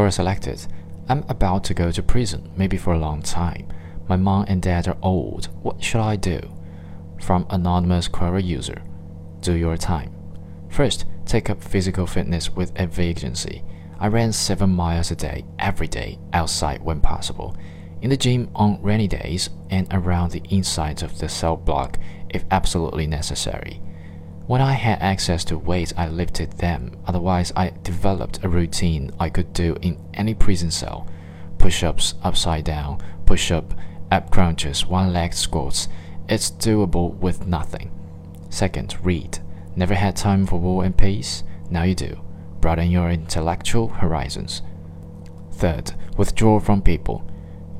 [0.00, 0.66] Quora selected.
[1.10, 3.68] I'm about to go to prison, maybe for a long time.
[4.08, 5.50] My mom and dad are old.
[5.60, 6.40] What should I do?
[7.20, 8.82] From anonymous Quora user.
[9.42, 10.14] Do your time.
[10.70, 13.62] First, take up physical fitness with a vacancy.
[13.98, 17.54] I ran 7 miles a day, every day, outside when possible.
[18.00, 21.98] In the gym on rainy days and around the inside of the cell block
[22.30, 23.82] if absolutely necessary.
[24.50, 26.96] When I had access to weights, I lifted them.
[27.06, 31.06] Otherwise, I developed a routine I could do in any prison cell
[31.56, 33.72] push ups upside down, push up,
[34.10, 35.86] ab crunches, one leg squats.
[36.28, 37.92] It's doable with nothing.
[38.48, 39.38] Second, read.
[39.76, 41.44] Never had time for war and peace?
[41.70, 42.20] Now you do.
[42.60, 44.62] Broaden your intellectual horizons.
[45.52, 47.24] Third, withdraw from people.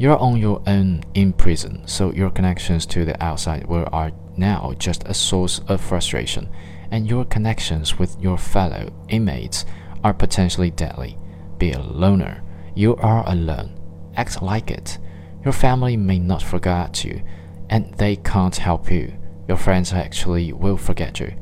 [0.00, 4.72] You're on your own in prison, so your connections to the outside world are now
[4.78, 6.48] just a source of frustration,
[6.90, 9.66] and your connections with your fellow inmates
[10.02, 11.18] are potentially deadly.
[11.58, 12.42] Be a loner.
[12.74, 13.78] You are alone.
[14.16, 14.96] Act like it.
[15.44, 17.20] Your family may not forget you,
[17.68, 19.12] and they can't help you.
[19.48, 21.34] Your friends actually will forget you.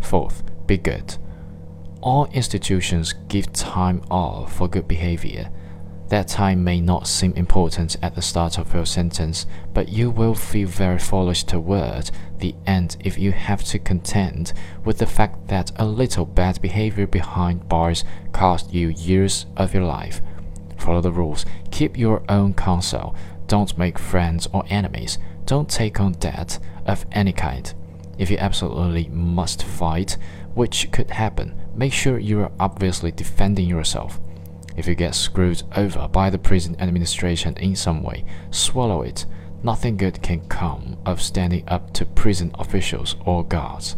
[0.00, 1.18] Fourth, be good.
[2.02, 5.50] All institutions give time off for good behavior.
[6.08, 10.34] That time may not seem important at the start of your sentence, but you will
[10.34, 14.52] feel very foolish toward the end if you have to contend
[14.84, 19.82] with the fact that a little bad behavior behind bars cost you years of your
[19.82, 20.20] life.
[20.78, 23.16] Follow the rules, keep your own counsel,
[23.48, 27.74] don't make friends or enemies, don't take on debt of any kind.
[28.16, 30.16] If you absolutely must fight,
[30.54, 34.20] which could happen, make sure you are obviously defending yourself.
[34.76, 39.24] If you get screwed over by the prison administration in some way, swallow it.
[39.62, 43.96] Nothing good can come of standing up to prison officials or guards.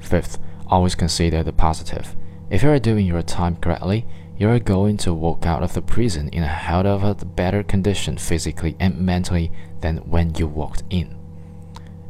[0.00, 2.16] Fifth, always consider the positive.
[2.48, 4.06] If you are doing your time correctly,
[4.38, 7.62] you are going to walk out of the prison in a hell of a better
[7.62, 9.50] condition physically and mentally
[9.80, 11.16] than when you walked in.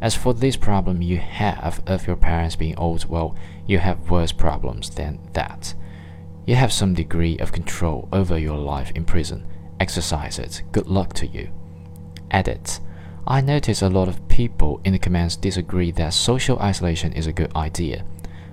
[0.00, 3.34] As for this problem you have of your parents being old, well,
[3.66, 5.74] you have worse problems than that.
[6.46, 9.44] You have some degree of control over your life in prison.
[9.80, 10.62] Exercise it.
[10.70, 11.48] Good luck to you.
[12.30, 12.78] Edit.
[13.26, 17.32] I notice a lot of people in the comments disagree that social isolation is a
[17.32, 18.04] good idea.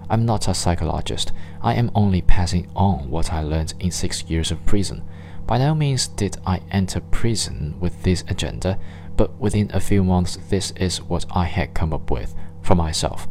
[0.09, 1.31] I'm not a psychologist.
[1.61, 5.03] I am only passing on what I learned in six years of prison.
[5.45, 8.79] By no means did I enter prison with this agenda,
[9.15, 12.33] but within a few months, this is what I had come up with
[12.63, 13.27] for myself.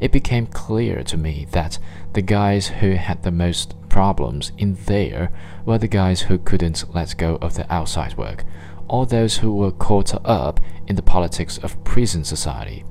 [0.00, 1.78] It became clear to me that
[2.12, 5.32] the guys who had the most problems in there
[5.64, 8.44] were the guys who couldn't let go of the outside work,
[8.88, 12.84] or those who were caught up in the politics of prison society.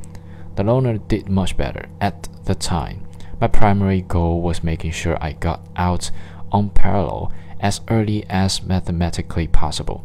[0.55, 3.05] The loner did much better at the time.
[3.39, 6.09] My primary goal was making sure I got out
[6.51, 10.03] on parole as early as mathematically possible.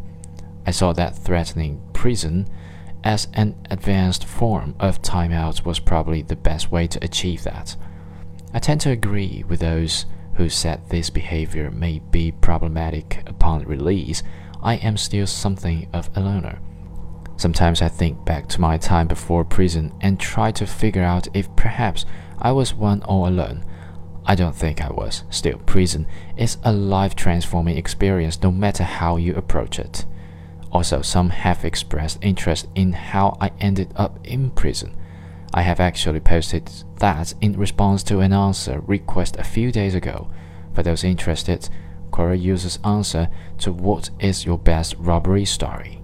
[0.66, 2.48] I saw that threatening prison
[3.04, 7.76] as an advanced form of timeout was probably the best way to achieve that.
[8.52, 14.22] I tend to agree with those who said this behavior may be problematic upon release,
[14.62, 16.58] I am still something of a loner.
[17.36, 21.54] Sometimes I think back to my time before prison and try to figure out if
[21.56, 22.04] perhaps
[22.38, 23.64] I was one all alone.
[24.26, 25.24] I don't think I was.
[25.30, 26.06] Still, prison
[26.36, 30.04] is a life transforming experience no matter how you approach it.
[30.72, 34.96] Also, some have expressed interest in how I ended up in prison.
[35.52, 40.30] I have actually posted that in response to an answer request a few days ago.
[40.74, 41.68] For those interested,
[42.12, 43.28] Quora uses answer
[43.58, 45.99] to what is your best robbery story.